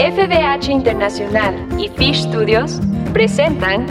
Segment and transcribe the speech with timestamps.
[0.00, 2.80] FBH Internacional y Fish Studios
[3.12, 3.84] presentan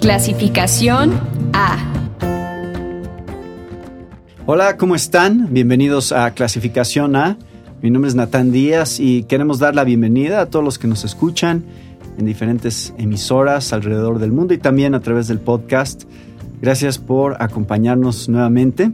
[0.00, 1.12] Clasificación
[1.52, 1.76] A.
[4.46, 5.52] Hola, ¿cómo están?
[5.52, 7.36] Bienvenidos a Clasificación A.
[7.82, 11.04] Mi nombre es Natán Díaz y queremos dar la bienvenida a todos los que nos
[11.04, 11.62] escuchan
[12.16, 16.04] en diferentes emisoras alrededor del mundo y también a través del podcast.
[16.62, 18.92] Gracias por acompañarnos nuevamente.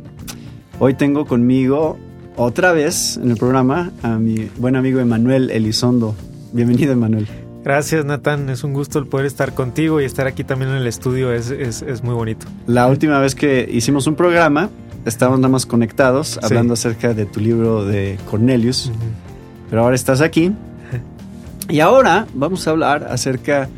[0.80, 1.96] Hoy tengo conmigo
[2.36, 6.14] otra vez en el programa a mi buen amigo Emanuel Elizondo.
[6.52, 7.28] Bienvenido, Emanuel.
[7.64, 8.50] Gracias, Natán.
[8.50, 11.32] Es un gusto el poder estar contigo y estar aquí también en el estudio.
[11.32, 12.46] Es, es, muy bonito.
[12.66, 14.68] La última vez que hicimos un programa,
[15.06, 18.92] estábamos nada más conectados hablando acerca de tu libro de Cornelius.
[19.70, 20.52] Pero ahora estás aquí.
[21.66, 23.70] Y ahora vamos a hablar acerca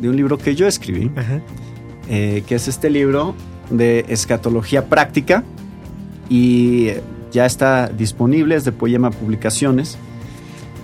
[0.00, 1.12] de un libro que yo escribí,
[2.08, 3.36] eh, que es este libro
[3.70, 5.44] de escatología práctica.
[6.28, 6.88] Y
[7.32, 9.98] ya está disponible, es de Poema Publicaciones.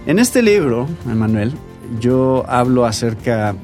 [0.07, 1.53] En este libro, Emanuel,
[2.01, 3.55] yo hablo acerca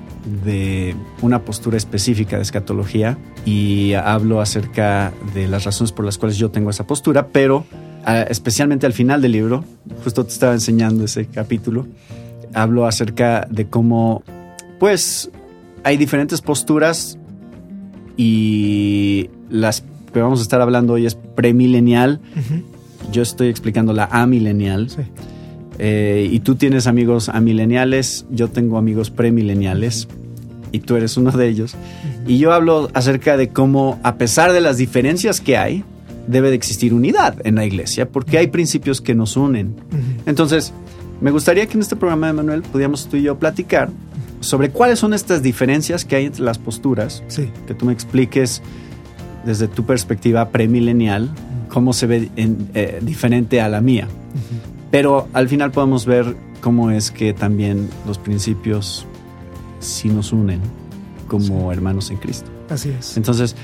[0.45, 6.39] de una postura específica de escatología y hablo acerca de las razones por las cuales
[6.39, 7.65] yo tengo esa postura, pero
[8.05, 9.65] ah, especialmente al final del libro,
[10.05, 11.87] justo te estaba enseñando ese capítulo,
[12.55, 14.23] hablo acerca de cómo,
[14.79, 15.31] pues,
[15.85, 17.19] hay diferentes posturas
[18.17, 22.21] y las que vamos a estar hablando hoy es premilenial
[23.11, 24.91] yo estoy explicando la amilenial.
[24.91, 25.03] Sí.
[25.79, 30.07] Eh, y tú tienes amigos amileniales, yo tengo amigos premileniales
[30.71, 31.75] y tú eres uno de ellos.
[32.27, 35.85] Y yo hablo acerca de cómo, a pesar de las diferencias que hay,
[36.27, 39.75] debe de existir unidad en la iglesia, porque hay principios que nos unen.
[40.25, 40.73] Entonces,
[41.21, 43.91] me gustaría que en este programa de Manuel pudiéramos tú y yo platicar
[44.41, 47.49] sobre cuáles son estas diferencias que hay entre las posturas, sí.
[47.67, 48.63] que tú me expliques
[49.45, 51.31] desde tu perspectiva premilenial
[51.73, 54.07] cómo se ve eh, diferente a la mía.
[54.91, 59.07] Pero al final podemos ver cómo es que también los principios
[59.81, 60.61] sí nos unen
[61.29, 62.51] como hermanos en Cristo.
[62.69, 63.17] Así es.
[63.17, 63.57] Entonces,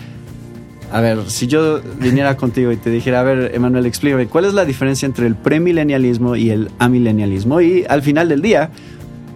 [0.91, 4.55] a ver, si yo viniera contigo y te dijera, a ver, Emanuel, explícame, ¿cuál es
[4.55, 7.61] la diferencia entre el premilenialismo y el amilenialismo?
[7.61, 8.71] Y al final del día,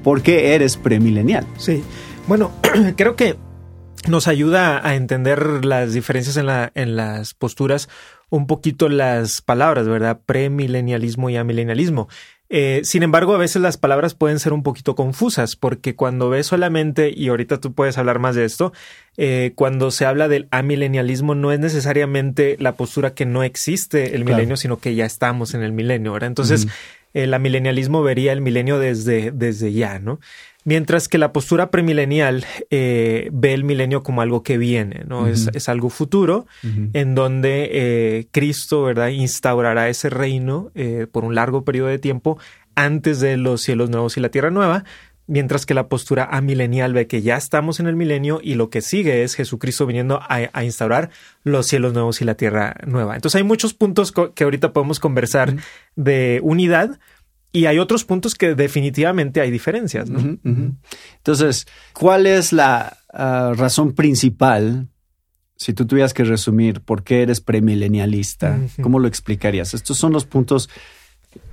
[0.03, 1.47] ¿por qué eres premilenial?
[1.59, 1.83] Sí,
[2.27, 2.51] bueno,
[2.97, 3.37] creo que
[4.09, 7.91] nos ayuda a entender las diferencias en, la, en las posturas
[8.33, 10.19] un poquito las palabras, ¿verdad?
[10.25, 12.09] Premilenialismo y amilenialismo.
[12.49, 16.47] Eh, sin embargo, a veces las palabras pueden ser un poquito confusas porque cuando ves
[16.47, 18.73] solamente, y ahorita tú puedes hablar más de esto,
[19.19, 24.25] eh, cuando se habla del amilenialismo no es necesariamente la postura que no existe el
[24.25, 26.29] milenio, sino que ya estamos en el milenio, ¿verdad?
[26.29, 26.69] Entonces,
[27.13, 30.21] el amilenialismo vería el milenio desde, desde ya, ¿no?
[30.65, 35.27] Mientras que la postura premilenial eh, ve el milenio como algo que viene, ¿no?
[35.27, 36.47] es, algo futuro
[36.93, 42.39] en donde eh, Cristo, ¿verdad?, instaurará ese reino eh, por un largo periodo de tiempo
[42.77, 44.85] antes de los cielos nuevos y la tierra nueva,
[45.27, 48.83] mientras que la postura amilenial ve que ya estamos en el milenio y lo que
[48.83, 51.11] sigue es Jesucristo viniendo a, instaurar
[51.43, 53.15] los cielos nuevos y la tierra nueva.
[53.17, 55.57] Entonces hay muchos puntos que ahorita podemos conversar
[55.97, 56.99] de unidad,
[57.53, 60.39] y hay otros puntos que definitivamente hay diferencias, ¿no?
[61.17, 64.89] Entonces, ¿cuál es la ah, razón principal,
[65.57, 68.59] si tú tuvieras que resumir, por qué eres premilenialista?
[68.81, 69.75] ¿Cómo lo explicarías?
[69.75, 70.71] Estos son los puntos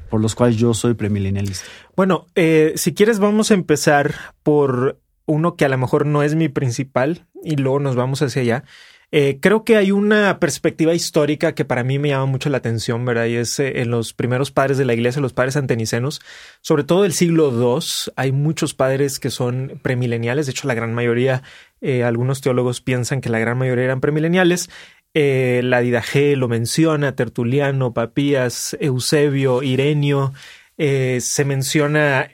[0.10, 1.66] por los cuales yo soy premilenialista.
[1.96, 6.34] Bueno, eh, si quieres vamos a empezar por uno que a lo mejor no es
[6.34, 8.64] mi principal y luego nos vamos hacia allá.
[9.12, 13.06] Eh, creo que hay una perspectiva histórica que para mí me llama mucho la atención,
[13.06, 13.26] ¿verdad?
[13.26, 16.22] Y es eh, en los primeros padres de la iglesia, los padres antenicenos,
[16.62, 20.46] sobre todo del siglo II, hay muchos padres que son premileniales.
[20.46, 21.42] De hecho, la gran mayoría,
[21.82, 24.70] eh, algunos teólogos piensan que la gran mayoría eran premileniales.
[25.14, 30.34] la Didaje lo menciona, Tertuliano, Papías, Eusebio, Irenio,
[30.78, 32.30] se menciona,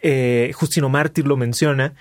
[0.54, 1.94] Justino Mártir lo menciona.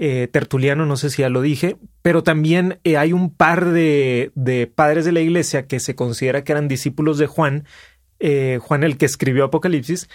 [0.00, 4.30] Eh, Tertuliano, no sé si ya lo dije, pero también eh, hay un par de,
[4.76, 7.64] padres de la iglesia que se considera que eran discípulos de Juan,
[8.20, 10.08] eh, Juan el que escribió Apocalipsis,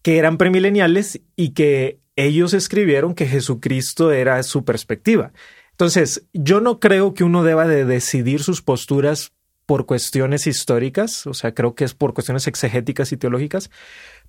[0.00, 5.32] que eran premileniales y que ellos escribieron que Jesucristo era su perspectiva.
[5.72, 9.34] Entonces, yo no creo que uno deba de decidir sus posturas
[9.66, 13.70] por cuestiones históricas, o sea, creo que es por cuestiones exegéticas y teológicas,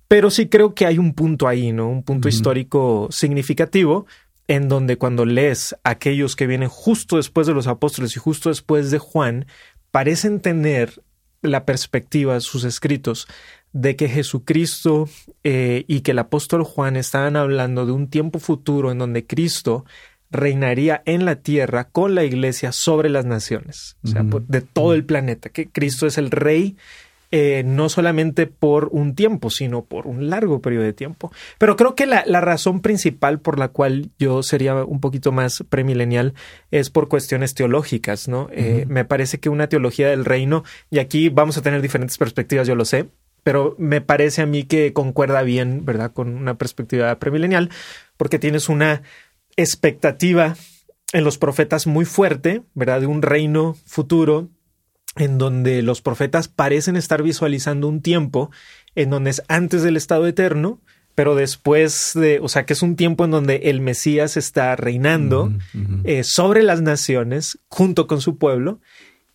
[0.06, 1.88] pero sí creo que hay un punto ahí, ¿no?
[1.88, 4.06] Un punto histórico significativo
[4.48, 8.90] en donde cuando lees aquellos que vienen justo después de los apóstoles y justo después
[8.90, 9.46] de Juan,
[9.90, 11.02] parecen tener
[11.42, 13.28] la perspectiva, sus escritos,
[13.72, 15.08] de que Jesucristo
[15.44, 19.84] eh, y que el apóstol Juan estaban hablando de un tiempo futuro en donde Cristo
[20.30, 25.04] reinaría en la tierra con la iglesia sobre las naciones, o sea, de todo el
[25.04, 26.76] planeta, que Cristo es el rey
[27.30, 31.30] eh, no solamente por un tiempo, sino por un largo periodo de tiempo.
[31.58, 36.32] Pero creo que la, razón principal por la cual yo sería un poquito más premilenial
[36.70, 38.48] es por cuestiones teológicas, ¿no?
[38.50, 42.66] Eh, me parece que una teología del reino, y aquí vamos a tener diferentes perspectivas,
[42.66, 43.08] yo lo sé,
[43.42, 47.68] pero me parece a mí que concuerda bien, ¿verdad?, con una perspectiva premilenial,
[48.16, 49.02] porque tienes una
[49.56, 50.56] expectativa
[51.12, 54.48] en los profetas muy fuerte, ¿verdad?, de un reino futuro
[55.16, 58.50] en donde los profetas parecen estar visualizando un tiempo
[58.94, 60.80] en donde es antes del estado eterno,
[61.14, 65.52] pero después de, o sea, que es un tiempo en donde el Mesías está reinando
[66.04, 68.80] eh, sobre las naciones junto con su pueblo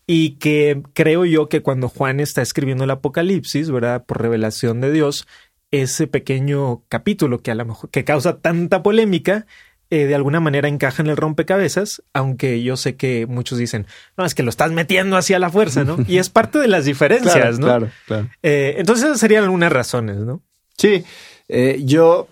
[0.06, 4.04] y que creo yo que cuando Juan está escribiendo el Apocalipsis, ¿verdad?
[4.04, 5.26] Por revelación de Dios,
[5.70, 9.46] ese pequeño capítulo que a lo mejor que causa tanta polémica
[9.90, 13.86] eh, de alguna manera encaja en el rompecabezas, aunque yo sé que muchos dicen,
[14.16, 15.98] no, es que lo estás metiendo así a la fuerza, ¿no?
[16.08, 17.66] Y es parte de las diferencias, ¿no?
[17.66, 18.30] Claro, claro.
[18.42, 20.40] Eh, entonces esas serían algunas razones, ¿no?
[20.78, 21.04] Sí,
[21.48, 22.28] eh, yo,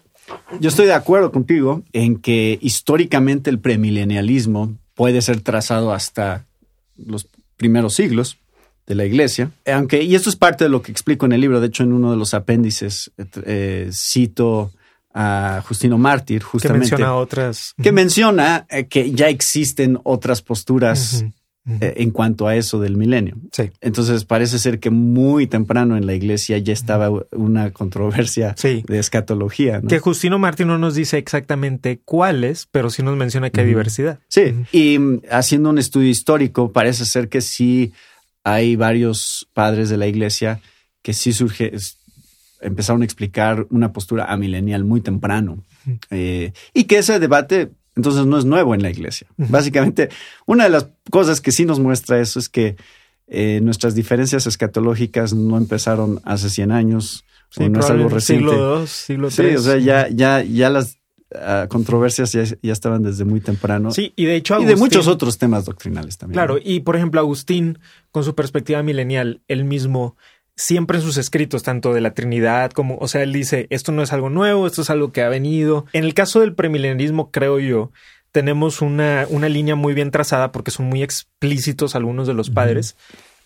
[0.60, 6.46] yo estoy de acuerdo contigo en que históricamente el premilenialismo puede ser trazado hasta
[6.96, 7.28] los
[7.58, 8.38] primeros siglos
[8.86, 11.60] de la iglesia, aunque, y esto es parte de lo que explico en el libro,
[11.60, 13.12] de hecho en uno de los apéndices
[13.92, 14.72] cito
[15.14, 16.86] a Justino Mártir, justamente.
[16.86, 17.74] Que menciona otras.
[17.82, 21.24] Que menciona eh, que ya existen otras posturas
[21.64, 23.36] eh, en cuanto a eso del milenio.
[23.52, 23.70] Sí.
[23.80, 29.80] Entonces parece ser que muy temprano en la iglesia ya estaba una controversia de escatología.
[29.80, 34.18] Que Justino Mártir no nos dice exactamente cuáles, pero sí nos menciona que hay diversidad.
[34.26, 34.54] Sí.
[34.72, 37.92] Y mm, haciendo un estudio histórico, parece ser que sí
[38.42, 40.60] hay varios padres de la iglesia
[41.02, 41.72] que sí surge,
[42.62, 45.62] empezaron a explicar una postura amilenial muy temprano.
[46.10, 49.26] Eh, y que ese debate entonces no es nuevo en la iglesia.
[49.36, 50.08] Básicamente,
[50.46, 52.76] una de las cosas que sí nos muestra eso es que
[53.26, 57.24] eh, nuestras diferencias escatológicas no empezaron hace 100 años,
[57.58, 58.50] no es algo reciente.
[58.50, 60.98] Siglo II, siglo Sí, o sea, ya, ya, ya las
[61.34, 63.90] ah, controversias ya, ya, estaban desde muy temprano.
[63.90, 66.34] Sí, y de hecho Y de muchos otros temas doctrinales también.
[66.34, 67.78] Claro, y por ejemplo Agustín,
[68.10, 70.16] con su perspectiva milenial, él mismo
[70.62, 74.02] siempre en sus escritos, tanto de la Trinidad como, o sea, él dice, esto no
[74.02, 75.86] es algo nuevo, esto es algo que ha venido.
[75.92, 77.90] En el caso del premilenialismo, creo yo,
[78.30, 82.96] tenemos una, una línea muy bien trazada porque son muy explícitos algunos de los padres,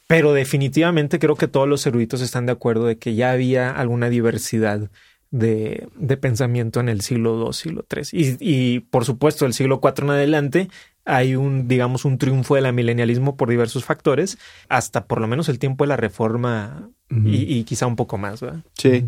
[0.07, 4.11] pero definitivamente creo que todos los eruditos están de acuerdo de que ya había alguna
[4.11, 4.91] diversidad
[5.31, 8.09] de, de pensamiento en el siglo II, siglo III.
[8.12, 10.69] Y, y por supuesto, el siglo IV en adelante
[11.06, 14.38] hay un, digamos, un triunfo del milenialismo por diversos factores,
[14.69, 18.41] hasta por lo menos el tiempo de la reforma y, quizá un poco más.
[18.41, 18.61] ¿verdad?
[18.76, 19.06] Sí.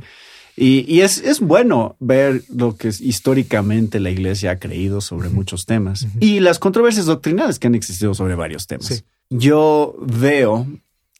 [0.56, 6.06] Y, es, es, bueno ver lo que históricamente la iglesia ha creído sobre muchos temas
[6.18, 9.04] y las controversias doctrinales que han existido sobre varios temas.
[9.30, 10.66] Yo veo,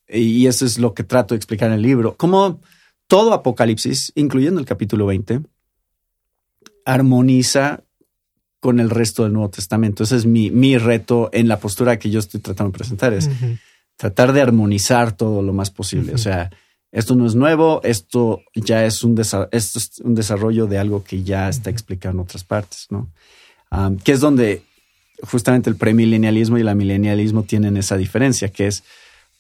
[0.09, 2.61] y eso es lo que trato de explicar en el libro, como
[3.07, 5.43] todo Apocalipsis, incluyendo el capítulo 20,
[6.85, 7.85] armoniza
[8.61, 10.05] con el resto del Nuevo Testamento.
[10.05, 13.31] Ese es mi, mi reto en la postura que yo estoy tratando de presentar, es
[13.97, 16.15] tratar de armonizar todo lo más posible.
[16.15, 16.51] O sea,
[16.91, 21.23] esto no es nuevo, esto ya es un, esto es un desarrollo de algo que
[21.23, 23.11] ya está explicado en otras partes, ¿no?
[24.03, 24.63] que es donde
[25.23, 28.85] justamente el premilenialismo y el milenialismo tienen esa diferencia, que es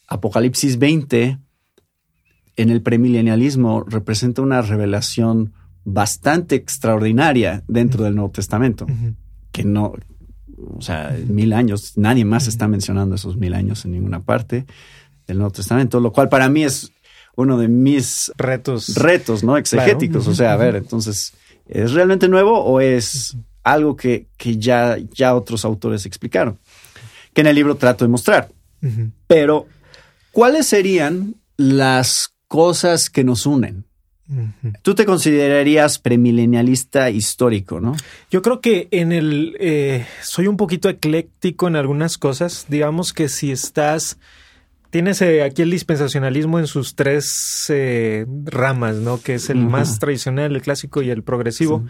[0.08, 1.38] Apocalipsis 20
[2.56, 5.52] en el premilenialismo representa una revelación
[5.92, 8.86] bastante extraordinaria dentro del Nuevo Testamento,
[9.52, 9.94] que no,
[10.56, 14.66] o sea, mil años, nadie más está mencionando esos mil años en ninguna parte
[15.26, 16.92] del Nuevo Testamento, lo cual para mí es
[17.36, 19.56] uno de mis retos, retos ¿no?
[19.56, 20.26] Exegéticos.
[20.26, 21.32] O sea, a ver, entonces,
[21.66, 26.58] ¿es realmente nuevo o es algo que, que ya, ya otros autores explicaron?
[27.32, 28.50] Que en el libro trato de mostrar.
[29.26, 29.66] Pero,
[30.32, 33.87] ¿cuáles serían las cosas que nos unen?
[34.82, 37.96] Tú te considerarías premilenialista histórico, ¿no?
[38.30, 42.66] Yo creo que en el eh, soy un poquito ecléctico en algunas cosas.
[42.68, 44.18] Digamos que si estás
[44.90, 49.20] tienes eh, aquí el dispensacionalismo en sus tres eh, ramas, ¿no?
[49.20, 51.84] Que es el más tradicional, el clásico y el progresivo.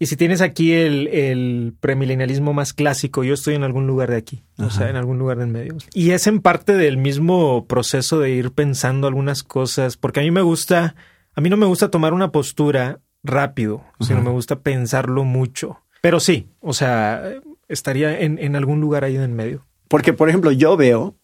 [0.00, 4.16] Y si tienes aquí el, el, premilenialismo más clásico, yo estoy en algún lugar de
[4.16, 5.76] aquí, o sea, en algún lugar del medio.
[5.92, 10.30] Y es en parte del mismo proceso de ir pensando algunas cosas, porque a mí
[10.30, 10.94] me gusta
[11.38, 15.78] a mí no me gusta tomar una postura rápido, sino me gusta pensarlo mucho.
[16.02, 17.32] Pero sí, o sea,
[17.68, 19.64] estaría en, algún lugar ahí en medio.
[19.86, 21.14] Porque, por ejemplo, yo veo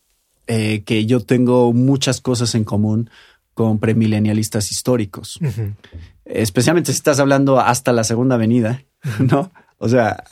[0.46, 3.10] eh, que yo tengo muchas cosas en común
[3.54, 5.40] con premilenialistas históricos.
[6.24, 8.84] Especialmente si estás hablando hasta la segunda venida,
[9.18, 9.50] ¿no?
[9.78, 10.22] O sea,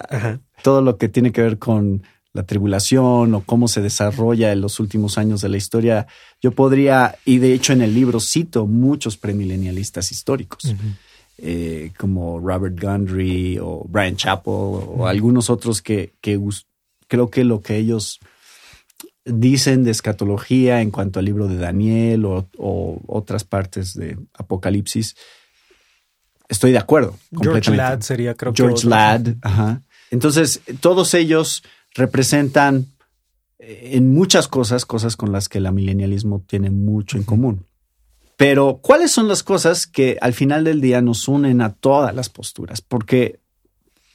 [0.62, 4.80] todo lo que tiene que ver con la tribulación o cómo se desarrolla en los
[4.80, 6.06] últimos años de la historia,
[6.40, 10.74] yo podría, y de hecho en el libro cito muchos premilenialistas históricos,
[11.38, 16.14] eh, como Robert Gundry o Brian Chappell o algunos otros que,
[17.06, 18.18] creo que lo que ellos
[19.24, 22.48] dicen de escatología en cuanto al libro de Daniel o,
[23.06, 25.16] otras partes de Apocalipsis,
[26.48, 27.18] estoy de acuerdo.
[27.40, 29.82] George Ladd sería, creo George Ladd, ajá.
[30.10, 31.62] Entonces, todos ellos
[31.94, 32.86] representan
[33.58, 37.66] eh, en muchas cosas, cosas con las que el milenialismo tiene mucho en común.
[38.36, 42.28] Pero, ¿cuáles son las cosas que al final del día nos unen a todas las
[42.28, 42.80] posturas?
[42.80, 43.38] Porque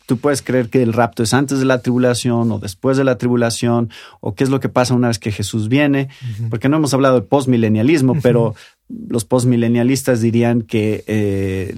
[0.07, 3.17] tú puedes creer que el rapto es antes de la tribulación o después de la
[3.17, 3.89] tribulación,
[4.21, 6.09] o qué es lo que pasa una vez que Jesús viene,
[6.49, 8.55] porque no hemos hablado de postmilenialismo, pero
[8.89, 11.73] los postmilenialistas dirían que eh,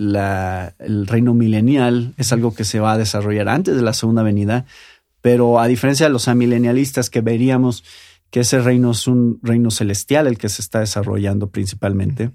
[0.79, 4.65] el reino milenial es algo que se va a desarrollar antes de la segunda venida
[5.21, 7.83] pero a diferencia de los amilenialistas que veríamos
[8.29, 12.31] que ese reino es un reino celestial el que se está desarrollando principalmente,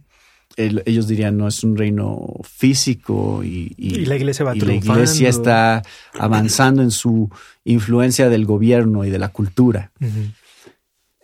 [0.56, 3.74] ellos dirían no es un reino físico y,
[4.06, 5.82] la iglesia va y la iglesia está
[6.18, 7.30] avanzando en su
[7.64, 9.92] influencia del gobierno y de la cultura.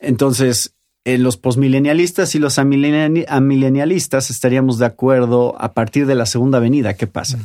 [0.01, 0.75] Entonces,
[1.05, 6.95] en los posmilenialistas y los amilenialistas estaríamos de acuerdo a partir de la segunda venida,
[6.95, 7.39] ¿qué pasa?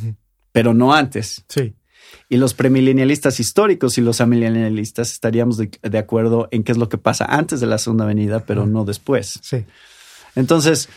[0.52, 1.44] Pero no antes.
[1.48, 1.74] Sí.
[2.28, 6.98] Y los premilenialistas históricos y los amilenialistas estaríamos de, acuerdo en qué es lo que
[6.98, 9.38] pasa antes de la segunda venida, pero no después.
[9.42, 9.64] Sí.
[10.34, 10.88] Entonces,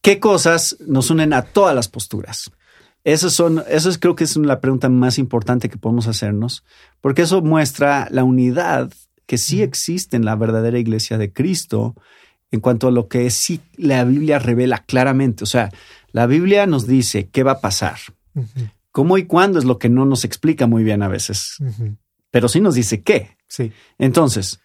[0.00, 2.50] ¿qué cosas nos unen a todas las posturas?
[3.04, 6.64] Eso, son, eso es, creo que es la pregunta más importante que podemos hacernos,
[7.00, 8.90] porque eso muestra la unidad
[9.26, 11.94] que sí existe en la verdadera iglesia de Cristo
[12.50, 15.44] en cuanto a lo que sí la Biblia revela claramente.
[15.44, 15.70] O sea,
[16.12, 17.98] la Biblia nos dice qué va a pasar.
[18.96, 21.58] ¿Cómo y cuándo es lo que no nos explica muy bien a veces?
[22.30, 23.36] Pero sí nos dice qué.
[23.46, 23.70] Sí.
[23.98, 24.58] Entonces,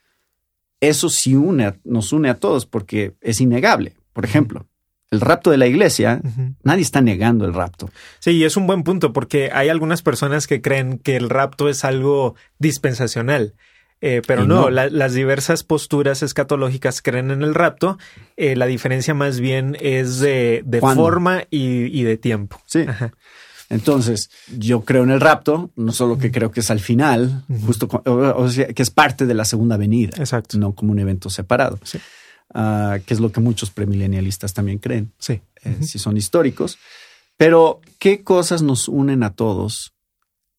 [0.80, 3.98] eso sí une, nos une a todos porque es innegable.
[4.14, 4.70] Por ejemplo,
[5.10, 6.22] el rapto de la iglesia,
[6.64, 7.90] nadie está negando el rapto.
[8.20, 11.68] Sí, y es un buen punto porque hay algunas personas que creen que el rapto
[11.68, 13.54] es algo dispensacional.
[14.00, 17.98] Eh, pero no, las diversas posturas escatológicas creen en el rapto.
[18.38, 22.62] Eh, la diferencia más bien es de, forma y, de tiempo.
[22.66, 22.86] Sí.
[23.72, 27.88] Entonces, yo creo en el rapto, no solo que creo que es al final, justo
[28.06, 30.58] o, sea, que es parte de la segunda venida, Exacto.
[30.58, 31.80] no como un evento separado,
[32.54, 35.40] ah, que es lo que muchos premilenialistas también creen, sí.
[35.64, 36.78] Eh, si son históricos.
[37.38, 39.94] Pero, ¿qué cosas nos unen a todos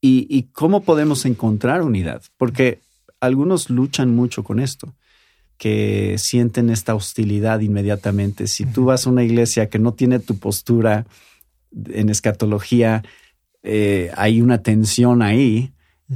[0.01, 2.23] y, y cómo podemos encontrar unidad?
[2.39, 2.81] Porque
[3.21, 4.95] algunos luchan mucho con esto
[5.59, 8.49] que sienten esta hostilidad inmediatamente.
[8.49, 11.07] Si tú vas a una iglesia que no tiene tu postura,
[11.91, 13.03] en escatología
[13.63, 15.73] eh, hay una tensión ahí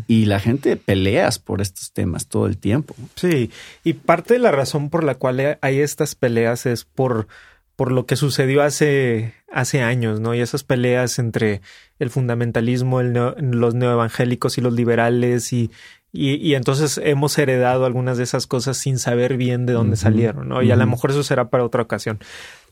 [0.08, 2.94] y la gente peleas por estos temas todo el tiempo.
[3.14, 3.50] Sí,
[3.84, 7.28] y parte de la razón por la cual hay estas peleas es por,
[7.76, 10.34] por lo que sucedió hace, hace años, ¿no?
[10.34, 11.62] Y esas peleas entre
[11.98, 15.70] el fundamentalismo, el los neoevangélicos y los liberales y,
[16.12, 20.62] y, entonces hemos heredado algunas de esas cosas sin saber bien de dónde salieron, ¿no?
[20.62, 22.18] Y a lo mejor eso será para otra ocasión.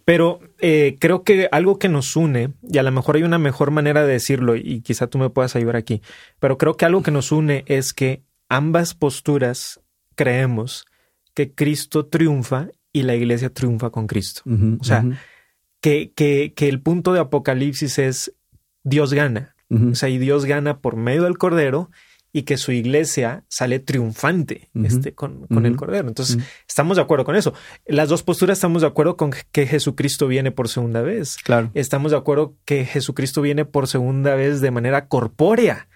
[0.05, 3.71] Pero eh, creo que algo que nos une, y a lo mejor hay una mejor
[3.71, 6.03] manera de decirlo, y quizá tú me puedas ayudar aquí,
[6.39, 9.81] pero creo que algo que nos une es que ambas posturas
[10.15, 10.85] creemos
[11.33, 14.43] que Cristo triunfa y la iglesia triunfa con Cristo.
[14.81, 15.05] o sea,
[15.81, 18.33] que, que, que, el punto de Apocalipsis es
[18.85, 19.55] Dios gana.
[19.71, 21.91] O sea, y Dios gana por medio del Cordero
[22.37, 26.09] y que su iglesia sale triunfante este, con, el Cordero.
[26.09, 27.55] Entonces, estamos de acuerdo con eso.
[27.87, 31.37] Las dos posturas estamos de acuerdo con que Jesucristo viene por segunda vez.
[31.37, 31.71] Claro.
[31.75, 35.87] Estamos de acuerdo que Jesucristo viene por segunda vez de manera corpórea.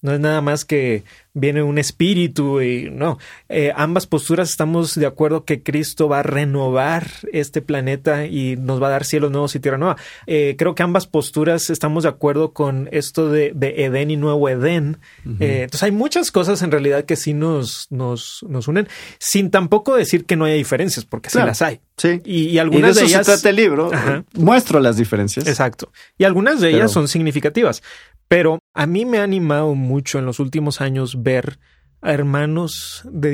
[0.00, 1.02] No es nada más que
[1.34, 3.18] viene un espíritu y no.
[3.48, 8.82] Eh, ambas posturas estamos de acuerdo que Cristo va a renovar este planeta y nos
[8.82, 9.96] va a dar cielos nuevos y tierra nueva.
[10.26, 14.98] Eh, creo que ambas posturas estamos de acuerdo con esto de, Edén y nuevo Edén.
[15.40, 18.88] Eh, entonces hay muchas cosas en realidad que sí nos, nos, nos unen,
[19.18, 21.80] sin tampoco decir que no haya diferencias, porque sí las hay.
[21.96, 22.20] Sí.
[22.24, 23.26] Y, algunas de, ellas.
[23.26, 23.90] Se trata el libro.
[24.34, 25.48] Muestro las diferencias.
[25.48, 25.90] Exacto.
[26.16, 27.82] Y algunas de ellas son significativas.
[28.28, 31.58] Pero a mí me ha animado mucho en los últimos años ver
[32.00, 33.30] a hermanos de,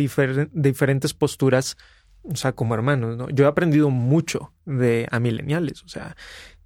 [0.53, 1.77] diferentes posturas,
[2.23, 3.29] o sea, como hermanos, ¿no?
[3.29, 6.17] Yo he aprendido mucho de a mileniales, o sea,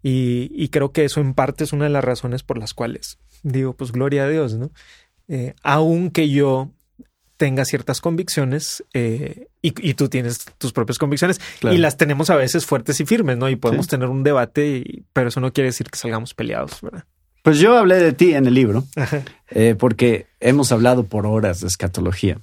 [0.02, 3.75] y, creo que eso en parte es una de las razones por las cuales digo,
[3.75, 4.70] pues gloria a Dios, ¿no?
[5.26, 6.70] Eh, aunque yo
[7.37, 12.66] tenga ciertas convicciones eh, y, tú tienes tus propias convicciones y las tenemos a veces
[12.66, 13.49] fuertes y firmes, ¿no?
[13.49, 17.04] Y podemos tener un debate, pero eso no quiere decir que salgamos peleados, ¿verdad?
[17.42, 18.85] Pues yo hablé de ti en el libro,
[19.50, 22.38] eh, porque hemos hablado por horas de escatología.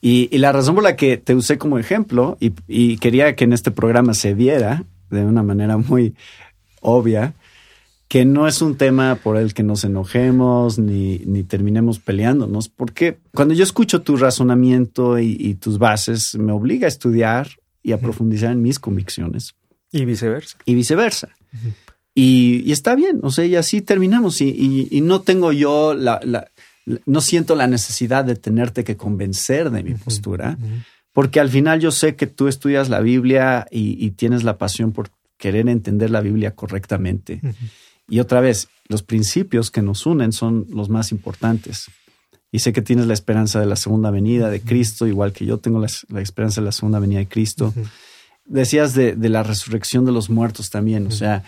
[0.00, 3.70] Y, la razón por la que te usé como ejemplo y, quería que en este
[3.70, 6.14] programa se viera de una manera muy
[6.82, 7.32] obvia
[8.06, 13.16] que no es un tema por el que nos enojemos ni, ni terminemos peleándonos, porque
[13.32, 17.48] cuando yo escucho tu razonamiento y, tus bases, me obliga a estudiar
[17.82, 19.54] y a profundizar en mis convicciones.
[19.90, 20.58] Y viceversa.
[20.66, 21.30] Y viceversa.
[22.14, 24.40] Y, está bien, o sea, y así terminamos.
[24.40, 26.20] Y, no tengo yo la,
[27.06, 30.56] no siento la necesidad de tenerte que convencer de mi postura,
[31.12, 35.10] porque al final yo sé que tú estudias la Biblia y, tienes la pasión por
[35.38, 37.40] querer entender la Biblia correctamente.
[38.08, 41.90] Y otra vez, los principios que nos unen son los más importantes.
[42.52, 45.58] Y sé que tienes la esperanza de la segunda venida de Cristo, igual que yo
[45.58, 47.74] tengo la, esperanza de la segunda venida de Cristo.
[48.44, 51.42] Decías de, la resurrección de los muertos también, o sea,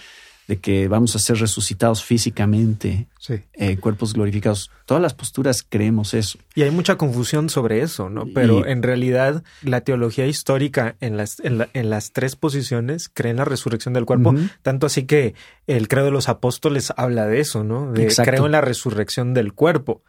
[0.48, 3.06] de que vamos a ser resucitados físicamente,
[3.54, 4.70] eh, cuerpos glorificados.
[4.84, 6.38] Todas las posturas creemos eso.
[6.54, 8.26] Y hay mucha confusión sobre eso, ¿no?
[8.32, 13.44] Pero en realidad la teología histórica en las, en, las tres posiciones cree en la
[13.44, 15.34] resurrección del cuerpo, tanto así que
[15.66, 17.92] el credo de los apóstoles habla de eso, ¿no?
[17.92, 20.02] De creo en la resurrección del cuerpo.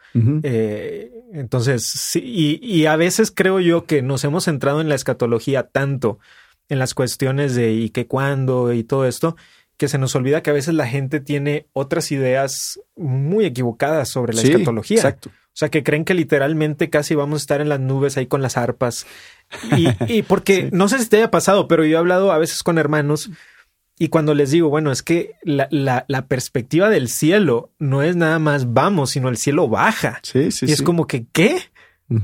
[0.44, 4.94] Eh, entonces, sí, y, y a veces creo yo que nos hemos centrado en la
[4.94, 6.20] escatología tanto
[6.68, 9.36] en las cuestiones de y qué cuándo y todo esto,
[9.78, 14.34] que se nos olvida que a veces la gente tiene otras ideas muy equivocadas sobre
[14.34, 14.96] la escatología.
[14.96, 15.30] Exacto.
[15.30, 18.42] O sea, que creen que literalmente casi vamos a estar en las nubes ahí con
[18.42, 19.06] las arpas.
[20.08, 22.76] Y, porque no sé si te haya pasado, pero yo he hablado a veces con
[22.76, 23.30] hermanos
[24.00, 28.38] y cuando les digo, bueno, es que la, la, perspectiva del cielo no es nada
[28.38, 30.20] más vamos, sino el cielo baja.
[30.22, 30.66] Sí, sí.
[30.66, 31.58] Y es como que, ¿qué?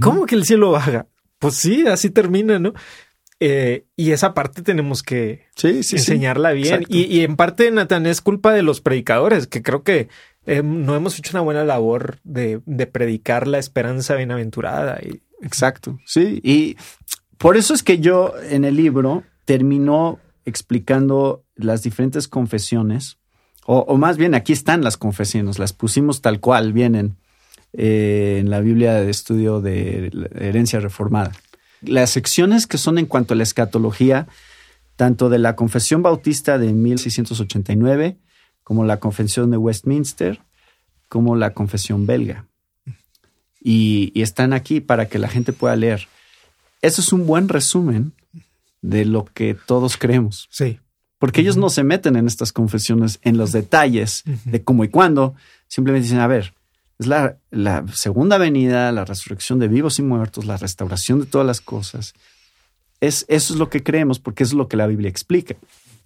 [0.00, 1.06] ¿Cómo que el cielo baja?
[1.38, 2.74] Pues sí, así termina, ¿no?
[3.40, 6.84] Eh, y esa parte tenemos que enseñarla bien.
[6.88, 10.08] Y, en parte, Nathan, es culpa de los predicadores, que creo que
[10.46, 12.60] eh, no hemos hecho una buena labor de,
[12.92, 15.00] predicar la esperanza bienaventurada.
[15.02, 15.22] Y...
[15.42, 16.40] Exacto, sí.
[16.42, 16.76] Y
[17.38, 23.18] por eso es que yo en el libro termino explicando las diferentes confesiones,
[23.66, 27.16] o, más bien aquí están las confesiones, las pusimos tal cual, vienen
[27.72, 31.32] eh, en la Biblia de estudio de herencia reformada
[31.86, 34.26] las secciones que son en cuanto a la escatología,
[34.96, 38.16] tanto de la Confesión Bautista de 1689,
[38.62, 40.40] como la Confesión de Westminster,
[41.08, 42.46] como la Confesión belga.
[43.60, 46.08] Y, están aquí para que la gente pueda leer.
[46.82, 48.12] Eso es un buen resumen
[48.82, 50.48] de lo que todos creemos.
[50.50, 50.80] Sí.
[51.18, 55.34] Porque ellos no se meten en estas confesiones, en los detalles de cómo y cuándo.
[55.68, 56.52] Simplemente dicen, a ver,
[56.98, 61.60] es la, segunda venida, la resurrección de vivos y muertos, la restauración de todas las
[61.60, 62.14] cosas.
[63.00, 65.56] Es, eso es lo que creemos porque es lo que la Biblia explica.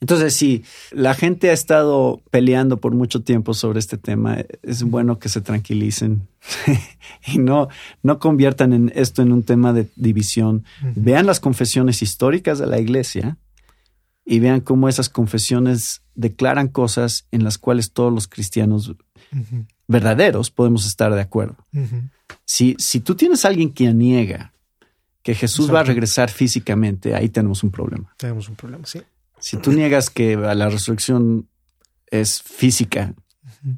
[0.00, 5.18] Entonces, si la gente ha estado peleando por mucho tiempo sobre este tema, es bueno
[5.18, 6.28] que se tranquilicen
[7.26, 7.68] y no,
[8.02, 10.64] no conviertan en esto en un tema de división.
[10.94, 13.38] Vean las confesiones históricas de la iglesia
[14.24, 18.94] y vean cómo esas confesiones declaran cosas en las cuales todos los cristianos
[19.88, 21.56] verdaderos podemos estar de acuerdo.
[22.44, 24.52] si, si tú tienes a alguien que niega
[25.22, 28.14] que Jesús va a regresar físicamente, ahí tenemos un problema.
[28.16, 29.02] Tenemos un problema, sí.
[29.40, 31.48] Si tú niegas que la resurrección
[32.06, 33.14] es física,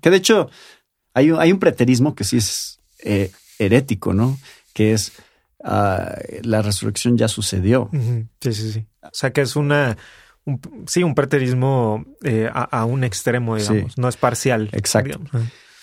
[0.00, 0.50] que de hecho
[1.12, 4.38] hay un, hay un preterismo que sí es eh, herético, ¿no?
[4.72, 5.12] Que es
[5.64, 7.90] ah, la resurrección ya sucedió.
[8.40, 8.86] Sí, sí, sí.
[9.02, 9.96] O sea que es una
[10.86, 14.70] sí, un preterismo eh, a, un extremo, digamos, no es parcial.
[14.72, 15.20] Exacto.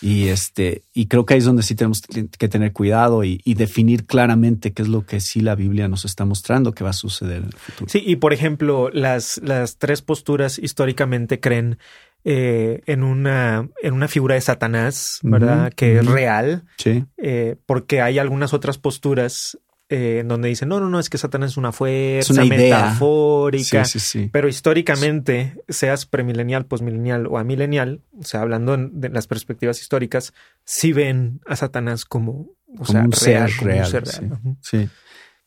[0.01, 4.05] Y este, y creo que ahí es donde sí tenemos que tener cuidado y, definir
[4.05, 7.37] claramente qué es lo que sí la Biblia nos está mostrando que va a suceder
[7.37, 7.89] en el futuro.
[7.89, 11.79] Sí, y por ejemplo, las, las tres posturas históricamente creen
[12.23, 15.73] eh, en, una, en una figura de Satanás, ¿verdad?
[15.75, 16.65] que es real.
[16.77, 17.05] Sí.
[17.17, 19.57] Eh, porque hay algunas otras posturas
[19.89, 23.85] eh, en donde dicen, no, no, no, es que Satanás es una fuerza una metafórica.
[23.85, 24.29] Sí, sí, sí.
[24.33, 30.33] Pero históricamente, seas premilenial, posmilenial o amilenial, o sea, hablando de las perspectivas históricas,
[30.65, 33.91] sí ven a Satanás como, o sea, un real, ser real.
[33.91, 34.57] real.
[34.61, 34.89] Sí.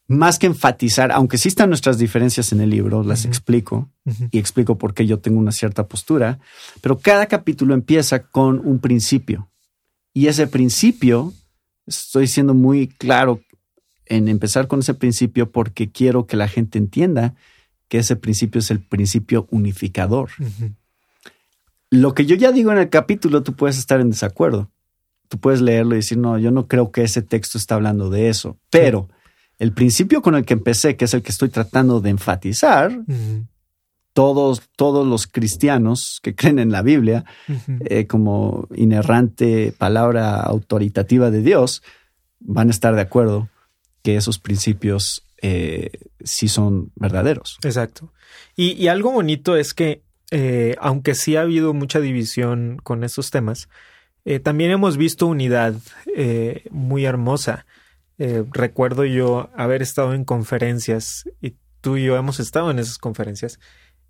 [0.07, 3.90] Más que enfatizar, aunque sí están nuestras diferencias en el libro, las explico
[4.31, 6.40] y explico por qué yo tengo una cierta postura,
[6.81, 9.50] pero cada capítulo empieza con un principio.
[10.12, 11.33] Y ese principio,
[11.87, 13.40] estoy siendo muy claro
[14.11, 17.35] en empezar con ese principio porque quiero que la gente entienda
[17.88, 20.31] que ese principio es el principio unificador.
[21.90, 24.70] Lo que yo ya digo en el capítulo, tú puedes estar en desacuerdo.
[25.29, 28.29] Tú puedes leerlo y decir, no, yo no creo que ese texto está hablando de
[28.29, 28.59] eso.
[28.68, 29.09] Pero
[29.59, 32.92] el principio con el que empecé, que es el que estoy tratando de enfatizar,
[34.12, 37.25] todos, todos los cristianos que creen en la Biblia
[37.85, 41.83] eh, como inerrante palabra autoritativa de Dios,
[42.40, 43.49] van a estar de acuerdo
[44.02, 45.90] que esos principios eh,
[46.22, 47.58] sí son verdaderos.
[47.62, 48.12] Exacto.
[48.56, 53.68] Y, algo bonito es que, eh, aunque sí ha habido mucha división con estos temas,
[54.24, 55.74] eh, también hemos visto unidad
[56.70, 57.64] muy hermosa.
[58.52, 63.58] recuerdo yo haber estado en conferencias y tú y yo hemos estado en esas conferencias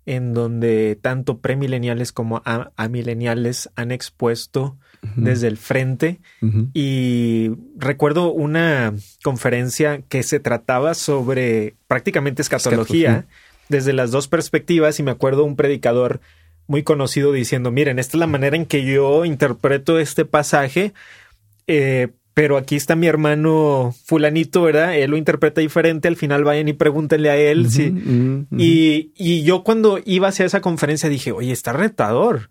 [0.05, 2.41] en donde tanto premileniales como
[2.75, 4.77] amileniales han expuesto
[5.15, 6.19] desde el frente.
[6.73, 13.25] Y recuerdo una conferencia que se trataba sobre prácticamente escatología,
[13.69, 16.19] desde las dos perspectivas y me acuerdo un predicador
[16.67, 20.93] muy conocido diciendo, miren, esta es la manera en que yo interpreto este pasaje.
[21.67, 24.97] Eh, pero aquí está mi hermano fulanito, ¿verdad?
[24.97, 27.67] Él lo interpreta diferente, al final vayan y pregúntenle a él.
[28.57, 32.49] Y, y, yo cuando iba hacia esa conferencia dije, oye, está retador,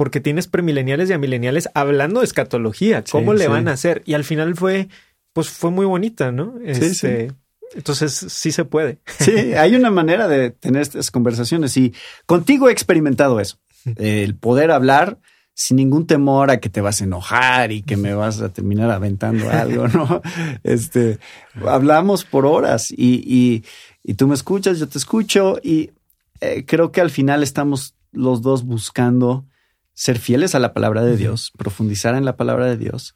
[0.00, 4.00] porque tienes premileniales y amileniales hablando de escatología, ¿cómo le van a hacer?
[4.06, 4.88] Y al final fue,
[5.34, 6.54] pues fue muy bonita, ¿no?
[6.64, 7.32] Este,
[7.74, 9.00] entonces sí se puede.
[9.18, 11.92] Sí, hay una manera de tener estas conversaciones y
[12.24, 13.58] contigo he experimentado eso,
[13.96, 15.18] el poder hablar
[15.52, 18.90] sin ningún temor a que te vas a enojar y que me vas a terminar
[18.90, 20.22] aventando algo, ¿no?
[20.64, 21.18] Este,
[21.66, 23.62] hablamos por horas y,
[24.02, 25.90] y, tú me escuchas, yo te escucho y
[26.40, 29.44] eh, creo que al final estamos los dos buscando
[30.00, 33.14] ser fieles a la palabra de Dios, profundizar en la palabra de Dios,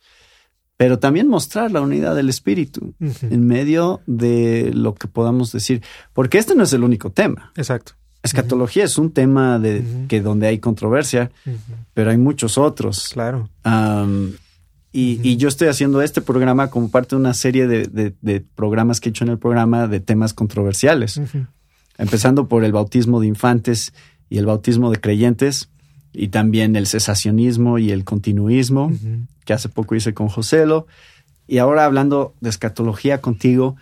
[0.76, 6.36] pero también mostrar la unidad del Espíritu en medio de lo que podamos decir, porque
[6.36, 7.52] este no es el único tema.
[7.56, 7.94] Exacto.
[8.22, 11.30] Escatología es un tema de que donde hay controversia,
[11.94, 13.08] pero hay muchos otros.
[13.14, 13.48] Claro.
[14.92, 19.10] y, yo estoy haciendo este programa como parte de una serie de, programas que he
[19.10, 21.18] hecho en el programa de temas controversiales,
[21.96, 23.94] empezando por el bautismo de infantes
[24.28, 25.70] y el bautismo de creyentes,
[26.14, 28.92] y también el cesacionismo y el continuismo,
[29.44, 30.86] que hace poco hice con Joselo,
[31.46, 33.76] y ahora hablando de escatología contigo.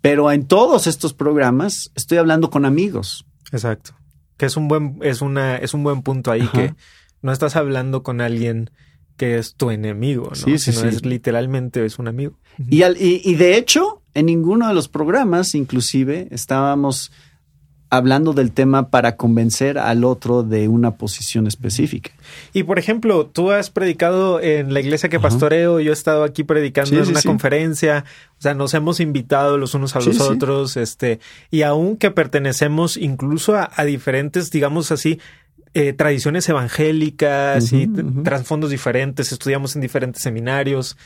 [0.00, 3.94] Pero en todos estos programas estoy hablando con amigos Exacto.
[4.36, 6.74] Que es un buen, es una, es un buen punto ahí que
[7.22, 8.70] no estás hablando con alguien
[9.16, 10.34] que es tu enemigo, ¿no?
[10.34, 12.38] Sí, sí, Sino es literalmente es un amigo.
[12.70, 17.12] Y, al, y, y, de hecho, en ninguno de los programas, inclusive, estábamos
[17.90, 22.12] hablando del tema para convencer al otro de una posición específica.
[22.52, 26.44] Y por ejemplo, tú has predicado en la iglesia que pastoreo, yo he estado aquí
[26.44, 28.04] predicando en una conferencia,
[28.38, 31.18] o sea, nos hemos invitado los unos a los otros, este,
[31.50, 35.18] y aún que pertenecemos incluso a, diferentes, digamos así,
[35.74, 37.88] eh, tradiciones evangélicas y
[38.22, 40.96] trasfondos diferentes, estudiamos en diferentes seminarios,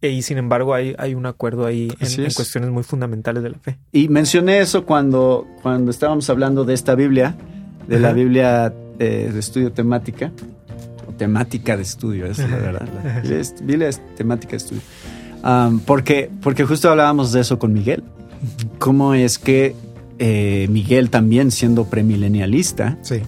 [0.00, 3.78] y sin embargo hay, hay un acuerdo ahí en, cuestiones muy fundamentales de la fe.
[3.92, 7.34] Y mencioné eso cuando, cuando estábamos hablando de esta Biblia,
[7.88, 10.30] de la Biblia eh, de estudio temática,
[11.08, 12.88] o temática de estudio, es la verdad.
[13.04, 13.20] La
[13.62, 14.82] Biblia, es, temática de estudio.
[15.84, 18.04] porque, porque justo hablábamos de eso con Miguel.
[18.78, 19.74] Cómo es que
[20.20, 23.20] eh, Miguel también siendo premilenialista, sí.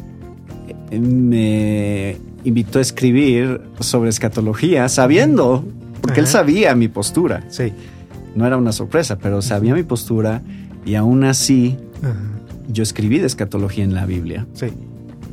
[0.92, 5.64] me invitó a escribir sobre escatología, sabiendo
[6.00, 7.44] porque él sabía mi postura.
[7.48, 7.72] Sí.
[8.34, 10.42] No era una sorpresa, pero sabía mi postura
[10.84, 11.76] y aún así
[12.68, 14.46] yo escribí de escatología en la Biblia.
[14.54, 14.68] Sí.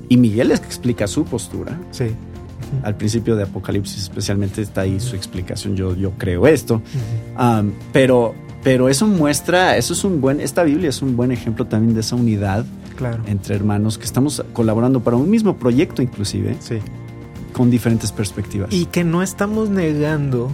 [0.09, 1.79] Y Miguel explica su postura.
[1.91, 2.05] Sí.
[2.83, 6.81] Al principio de Apocalipsis especialmente está ahí su explicación, yo, yo creo esto.
[7.93, 11.93] pero, pero eso muestra, eso es un buen, esta Biblia es un buen ejemplo también
[11.93, 13.23] de esa unidad claro.
[13.27, 16.57] entre hermanos que estamos colaborando para un mismo proyecto inclusive.
[16.59, 16.79] Sí
[17.57, 18.71] con diferentes perspectivas.
[18.71, 20.51] Y que no estamos negando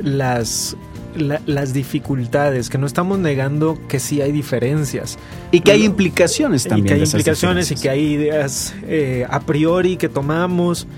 [0.00, 0.76] las,
[1.14, 5.20] las dificultades, que no estamos negando que sí hay diferencias.
[5.52, 6.86] Y que hay implicaciones también.
[6.86, 10.88] Y que hay implicaciones y que hay ideas eh, a priori que tomamos.